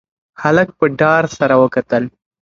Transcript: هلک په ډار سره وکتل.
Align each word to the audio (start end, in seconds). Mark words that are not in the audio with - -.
هلک 0.41 0.67
په 0.79 0.85
ډار 0.99 1.23
سره 1.37 1.55
وکتل. 1.63 2.03